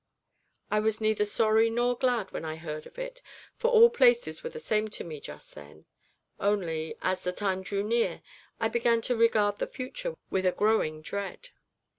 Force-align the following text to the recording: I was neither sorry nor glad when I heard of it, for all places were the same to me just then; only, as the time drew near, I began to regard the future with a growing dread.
I 0.71 0.79
was 0.79 0.99
neither 0.99 1.25
sorry 1.25 1.69
nor 1.69 1.95
glad 1.95 2.31
when 2.31 2.43
I 2.43 2.55
heard 2.55 2.87
of 2.87 2.97
it, 2.97 3.21
for 3.55 3.67
all 3.69 3.91
places 3.91 4.41
were 4.43 4.49
the 4.49 4.59
same 4.59 4.87
to 4.87 5.03
me 5.03 5.19
just 5.19 5.53
then; 5.53 5.85
only, 6.39 6.95
as 7.03 7.21
the 7.21 7.31
time 7.31 7.61
drew 7.61 7.83
near, 7.83 8.23
I 8.59 8.67
began 8.67 9.01
to 9.01 9.15
regard 9.15 9.59
the 9.59 9.67
future 9.67 10.15
with 10.31 10.47
a 10.47 10.53
growing 10.53 11.03
dread. 11.03 11.49